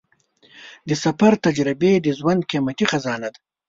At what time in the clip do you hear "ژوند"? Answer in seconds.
2.19-2.41